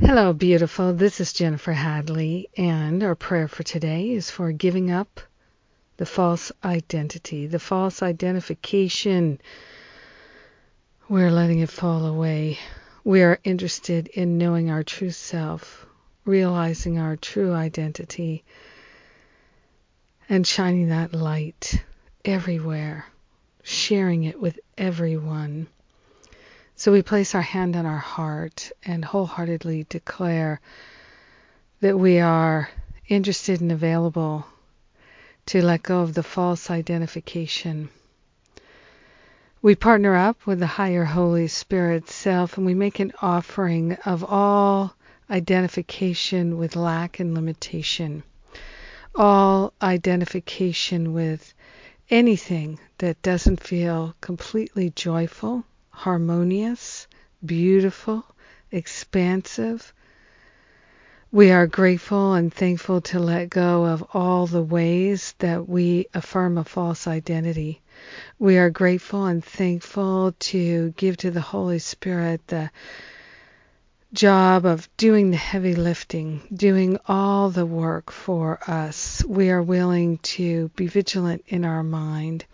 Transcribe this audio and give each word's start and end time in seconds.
Hello, 0.00 0.32
beautiful. 0.32 0.92
This 0.92 1.20
is 1.20 1.32
Jennifer 1.32 1.72
Hadley, 1.72 2.48
and 2.56 3.00
our 3.04 3.14
prayer 3.14 3.46
for 3.46 3.62
today 3.62 4.10
is 4.10 4.28
for 4.28 4.50
giving 4.50 4.90
up 4.90 5.20
the 5.98 6.04
false 6.04 6.50
identity, 6.64 7.46
the 7.46 7.60
false 7.60 8.02
identification. 8.02 9.40
We're 11.08 11.30
letting 11.30 11.60
it 11.60 11.70
fall 11.70 12.06
away. 12.06 12.58
We 13.04 13.22
are 13.22 13.38
interested 13.44 14.08
in 14.08 14.36
knowing 14.36 14.68
our 14.68 14.82
true 14.82 15.12
self, 15.12 15.86
realizing 16.24 16.98
our 16.98 17.14
true 17.14 17.52
identity, 17.52 18.42
and 20.28 20.44
shining 20.44 20.88
that 20.88 21.14
light 21.14 21.80
everywhere, 22.24 23.06
sharing 23.62 24.24
it 24.24 24.40
with 24.40 24.58
everyone. 24.76 25.68
So 26.76 26.90
we 26.90 27.02
place 27.02 27.36
our 27.36 27.40
hand 27.40 27.76
on 27.76 27.86
our 27.86 27.98
heart 27.98 28.72
and 28.84 29.04
wholeheartedly 29.04 29.86
declare 29.88 30.60
that 31.80 31.96
we 31.96 32.18
are 32.18 32.68
interested 33.06 33.60
and 33.60 33.70
available 33.70 34.44
to 35.46 35.62
let 35.62 35.84
go 35.84 36.00
of 36.00 36.14
the 36.14 36.24
false 36.24 36.72
identification. 36.72 37.90
We 39.62 39.76
partner 39.76 40.16
up 40.16 40.46
with 40.46 40.58
the 40.58 40.66
higher 40.66 41.04
Holy 41.04 41.46
Spirit 41.46 42.10
self 42.10 42.56
and 42.56 42.66
we 42.66 42.74
make 42.74 42.98
an 42.98 43.12
offering 43.22 43.92
of 44.04 44.24
all 44.24 44.96
identification 45.30 46.58
with 46.58 46.74
lack 46.74 47.20
and 47.20 47.34
limitation, 47.34 48.24
all 49.14 49.72
identification 49.80 51.12
with 51.14 51.54
anything 52.10 52.80
that 52.98 53.22
doesn't 53.22 53.62
feel 53.62 54.16
completely 54.20 54.90
joyful 54.90 55.64
harmonious, 55.94 57.06
beautiful, 57.44 58.24
expansive. 58.72 59.94
We 61.30 61.50
are 61.50 61.66
grateful 61.66 62.34
and 62.34 62.52
thankful 62.52 63.00
to 63.02 63.20
let 63.20 63.48
go 63.48 63.84
of 63.86 64.04
all 64.12 64.46
the 64.46 64.62
ways 64.62 65.34
that 65.38 65.68
we 65.68 66.06
affirm 66.12 66.58
a 66.58 66.64
false 66.64 67.06
identity. 67.06 67.80
We 68.38 68.58
are 68.58 68.70
grateful 68.70 69.26
and 69.26 69.44
thankful 69.44 70.34
to 70.38 70.90
give 70.96 71.16
to 71.18 71.30
the 71.30 71.40
Holy 71.40 71.78
Spirit 71.78 72.46
the 72.48 72.70
job 74.12 74.66
of 74.66 74.88
doing 74.96 75.30
the 75.30 75.36
heavy 75.36 75.74
lifting, 75.74 76.42
doing 76.52 76.98
all 77.06 77.50
the 77.50 77.66
work 77.66 78.10
for 78.10 78.58
us. 78.66 79.24
We 79.24 79.50
are 79.50 79.62
willing 79.62 80.18
to 80.18 80.70
be 80.76 80.86
vigilant 80.88 81.44
in 81.48 81.64
our 81.64 81.82
mind 81.82 82.44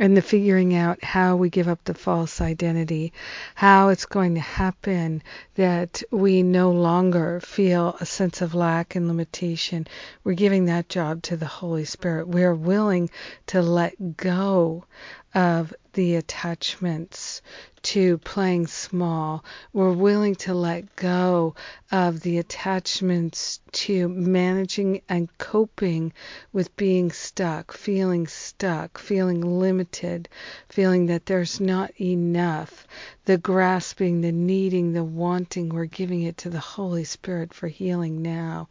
and 0.00 0.16
the 0.16 0.22
figuring 0.22 0.74
out 0.74 1.04
how 1.04 1.36
we 1.36 1.50
give 1.50 1.68
up 1.68 1.84
the 1.84 1.92
false 1.92 2.40
identity, 2.40 3.12
how 3.54 3.90
it's 3.90 4.06
going 4.06 4.34
to 4.34 4.40
happen 4.40 5.22
that 5.56 6.02
we 6.10 6.42
no 6.42 6.72
longer 6.72 7.38
feel 7.40 7.94
a 8.00 8.06
sense 8.06 8.40
of 8.40 8.54
lack 8.54 8.96
and 8.96 9.06
limitation. 9.06 9.86
We're 10.24 10.32
giving 10.32 10.64
that 10.64 10.88
job 10.88 11.22
to 11.24 11.36
the 11.36 11.44
Holy 11.44 11.84
Spirit. 11.84 12.28
We're 12.28 12.54
willing 12.54 13.10
to 13.48 13.60
let 13.60 14.16
go 14.16 14.86
of 15.34 15.74
the 15.92 16.16
attachments 16.16 17.42
to 17.82 18.18
playing 18.18 18.66
small. 18.66 19.44
We're 19.72 19.92
willing 19.92 20.34
to 20.36 20.54
let 20.54 20.96
go 20.96 21.54
of 21.90 22.20
the 22.20 22.38
attachments 22.38 23.60
to 23.72 24.08
managing 24.08 25.02
and 25.08 25.28
coping 25.38 26.12
with 26.52 26.76
being 26.76 27.10
stuck, 27.10 27.72
feeling 27.72 28.26
stuck, 28.26 28.98
feeling 28.98 29.40
limited, 29.40 30.28
feeling 30.68 31.06
that 31.06 31.26
there's 31.26 31.60
not 31.60 31.98
enough. 32.00 32.86
The 33.30 33.38
grasping, 33.38 34.22
the 34.22 34.32
needing, 34.32 34.92
the 34.92 35.04
wanting, 35.04 35.68
we're 35.68 35.84
giving 35.84 36.22
it 36.22 36.36
to 36.38 36.50
the 36.50 36.58
Holy 36.58 37.04
Spirit 37.04 37.54
for 37.54 37.68
healing 37.68 38.22
now. 38.22 38.68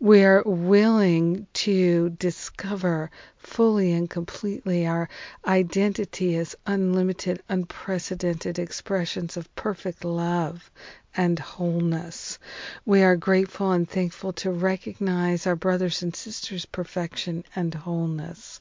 We're 0.00 0.42
willing 0.44 1.46
to 1.68 2.08
discover 2.08 3.10
fully 3.36 3.92
and 3.92 4.08
completely 4.08 4.86
our 4.86 5.10
identity 5.46 6.36
as 6.36 6.56
unlimited, 6.66 7.42
unprecedented 7.50 8.58
expressions 8.58 9.36
of 9.36 9.54
perfect 9.54 10.02
love 10.06 10.70
and 11.16 11.38
wholeness. 11.38 12.38
We 12.84 13.02
are 13.02 13.16
grateful 13.16 13.72
and 13.72 13.88
thankful 13.88 14.32
to 14.34 14.50
recognize 14.50 15.46
our 15.46 15.56
brothers 15.56 16.02
and 16.02 16.14
sisters' 16.14 16.64
perfection 16.64 17.44
and 17.56 17.74
wholeness. 17.74 18.60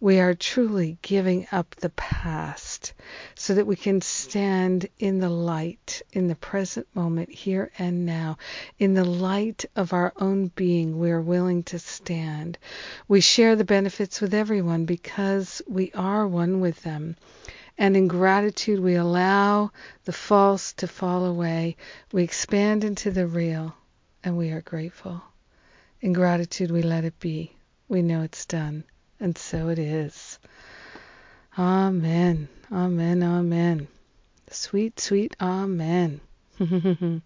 We 0.00 0.20
are 0.20 0.34
truly 0.34 0.98
giving 1.02 1.46
up 1.52 1.74
the 1.76 1.90
past 1.90 2.92
so 3.34 3.54
that 3.54 3.66
we 3.66 3.76
can 3.76 4.00
stand 4.00 4.88
in 4.98 5.20
the 5.20 5.30
light, 5.30 6.02
in 6.12 6.28
the 6.28 6.34
present 6.34 6.86
moment, 6.94 7.30
here 7.30 7.70
and 7.78 8.04
now. 8.04 8.38
In 8.78 8.94
the 8.94 9.04
light 9.04 9.64
of 9.74 9.92
our 9.92 10.12
own 10.16 10.48
being, 10.54 10.98
we 10.98 11.10
are 11.10 11.20
willing 11.20 11.62
to 11.64 11.78
stand. 11.78 12.58
We 13.08 13.20
share 13.20 13.56
the 13.56 13.64
benefits 13.64 14.20
with 14.20 14.34
everyone 14.34 14.84
because 14.84 15.62
we 15.66 15.92
are 15.92 16.26
one 16.26 16.60
with 16.60 16.82
them. 16.82 17.16
And 17.78 17.96
in 17.96 18.08
gratitude, 18.08 18.80
we 18.80 18.94
allow 18.94 19.70
the 20.04 20.12
false 20.12 20.72
to 20.74 20.86
fall 20.86 21.26
away. 21.26 21.76
We 22.12 22.22
expand 22.22 22.84
into 22.84 23.10
the 23.10 23.26
real, 23.26 23.74
and 24.24 24.36
we 24.36 24.50
are 24.50 24.62
grateful. 24.62 25.22
In 26.00 26.12
gratitude, 26.12 26.70
we 26.70 26.82
let 26.82 27.04
it 27.04 27.18
be. 27.20 27.54
We 27.88 28.02
know 28.02 28.22
it's 28.22 28.46
done, 28.46 28.84
and 29.20 29.36
so 29.36 29.68
it 29.68 29.78
is. 29.78 30.38
Amen. 31.58 32.48
Amen. 32.72 33.22
Amen. 33.22 33.88
Sweet, 34.50 35.00
sweet 35.00 35.36
Amen. 35.40 36.20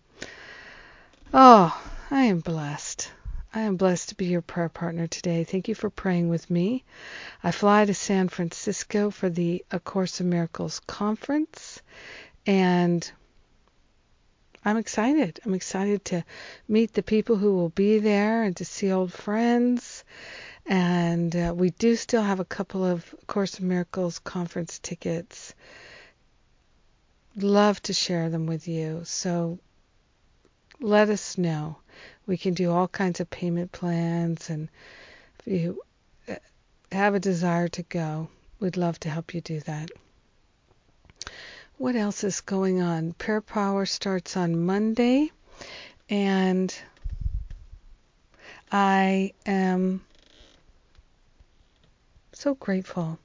oh, 1.34 1.82
I 2.11 2.22
am 2.22 2.41
blessed. 2.41 3.11
I 3.53 3.62
am 3.62 3.77
blessed 3.77 4.11
to 4.11 4.15
be 4.15 4.27
your 4.27 4.43
prayer 4.43 4.69
partner 4.69 5.09
today. 5.09 5.43
Thank 5.43 5.66
you 5.66 5.75
for 5.75 5.91
praying 5.91 6.28
with 6.28 6.49
me. 6.50 6.84
I 7.43 7.50
fly 7.50 7.84
to 7.84 7.94
San 7.94 8.28
Francisco 8.28 9.11
for 9.11 9.28
the 9.28 9.65
A 9.72 9.81
Course 9.81 10.21
in 10.21 10.31
Miracles 10.31 10.78
conference, 10.87 11.83
and 12.47 13.11
I'm 14.65 14.77
excited. 14.77 15.41
I'm 15.44 15.55
excited 15.55 16.05
to 16.06 16.25
meet 16.69 16.93
the 16.93 17.03
people 17.03 17.34
who 17.34 17.55
will 17.55 17.71
be 17.71 17.99
there 17.99 18.44
and 18.44 18.56
to 18.59 18.65
see 18.65 18.93
old 18.93 19.12
friends. 19.12 20.05
And 20.67 21.34
uh, 21.34 21.53
we 21.56 21.71
do 21.71 21.97
still 21.97 22.22
have 22.22 22.38
a 22.38 22.44
couple 22.44 22.84
of 22.84 23.15
Course 23.27 23.59
in 23.59 23.67
Miracles 23.67 24.21
conference 24.21 24.78
tickets. 24.78 25.55
Love 27.37 27.82
to 27.82 27.93
share 27.93 28.31
them 28.31 28.47
with 28.47 28.69
you. 28.69 29.00
So 29.05 29.59
let 30.81 31.09
us 31.11 31.37
know. 31.37 31.77
We 32.27 32.37
can 32.37 32.55
do 32.55 32.71
all 32.71 32.89
kinds 32.89 33.21
of 33.21 33.31
payment 33.31 33.73
plans, 33.73 34.51
and 34.51 34.69
if 35.47 35.63
you 35.63 35.83
uh, 36.29 36.37
have 36.93 37.15
a 37.15 37.21
desire 37.21 37.69
to 37.69 37.83
go, 37.83 38.29
we'd 38.59 38.77
love 38.77 38.99
to 39.01 39.11
help 39.11 39.35
you 39.35 39.41
do 39.41 39.61
that. 39.61 39.91
What 41.77 41.97
else 41.97 42.25
is 42.25 42.41
going 42.41 42.83
on? 42.83 43.15
Prayer 43.15 43.41
Power 43.41 43.87
starts 43.87 44.37
on 44.37 44.65
Monday, 44.65 45.31
and 46.09 46.75
I 48.71 49.33
am 49.47 50.03
so 52.33 52.55
grateful 52.55 53.19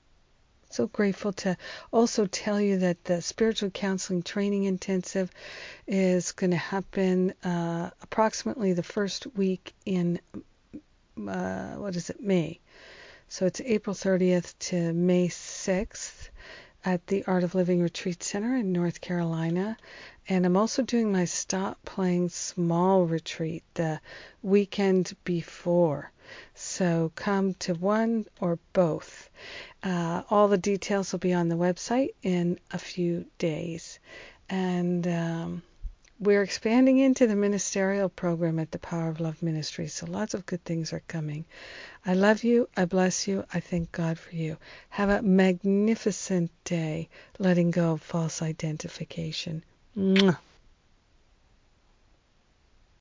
so 0.69 0.87
grateful 0.87 1.33
to 1.33 1.57
also 1.91 2.25
tell 2.25 2.59
you 2.59 2.77
that 2.79 3.03
the 3.05 3.21
spiritual 3.21 3.69
counseling 3.69 4.23
training 4.23 4.65
intensive 4.65 5.31
is 5.87 6.31
going 6.31 6.51
to 6.51 6.57
happen 6.57 7.31
uh, 7.43 7.89
approximately 8.01 8.73
the 8.73 8.83
first 8.83 9.27
week 9.35 9.73
in 9.85 10.19
uh, 11.27 11.75
what 11.75 11.95
is 11.95 12.09
it 12.09 12.21
May. 12.21 12.59
So 13.27 13.45
it's 13.45 13.61
April 13.61 13.95
30th 13.95 14.53
to 14.59 14.93
May 14.93 15.29
6th 15.29 16.29
at 16.85 17.07
the 17.07 17.23
Art 17.25 17.43
of 17.43 17.55
Living 17.55 17.81
Retreat 17.81 18.21
Center 18.21 18.55
in 18.55 18.71
North 18.71 19.01
Carolina. 19.01 19.75
And 20.29 20.45
I'm 20.45 20.55
also 20.55 20.83
doing 20.83 21.11
my 21.11 21.25
Stop 21.25 21.83
Playing 21.83 22.29
Small 22.29 23.05
retreat 23.05 23.63
the 23.73 23.99
weekend 24.43 25.15
before. 25.23 26.11
So 26.53 27.11
come 27.15 27.55
to 27.55 27.73
one 27.73 28.25
or 28.39 28.59
both. 28.73 29.29
Uh, 29.81 30.21
all 30.29 30.47
the 30.47 30.57
details 30.59 31.11
will 31.11 31.19
be 31.19 31.33
on 31.33 31.49
the 31.49 31.55
website 31.55 32.09
in 32.21 32.59
a 32.71 32.77
few 32.77 33.25
days. 33.39 33.99
And 34.47 35.07
um, 35.07 35.63
we're 36.25 36.41
expanding 36.41 36.97
into 36.97 37.27
the 37.27 37.35
ministerial 37.35 38.09
program 38.09 38.59
at 38.59 38.71
the 38.71 38.79
Power 38.79 39.09
of 39.09 39.19
Love 39.19 39.43
Ministry, 39.43 39.87
so 39.87 40.07
lots 40.07 40.33
of 40.33 40.45
good 40.45 40.63
things 40.65 40.91
are 40.91 41.03
coming. 41.07 41.45
I 42.05 42.15
love 42.15 42.43
you. 42.43 42.67
I 42.75 42.85
bless 42.85 43.27
you. 43.27 43.45
I 43.53 43.59
thank 43.59 43.91
God 43.91 44.17
for 44.19 44.35
you. 44.35 44.57
Have 44.89 45.09
a 45.09 45.21
magnificent 45.21 46.51
day 46.63 47.09
letting 47.39 47.71
go 47.71 47.93
of 47.93 48.01
false 48.01 48.41
identification. 48.41 49.63
Mwah. 49.97 50.37